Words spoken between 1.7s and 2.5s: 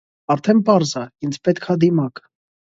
ա դիմակ...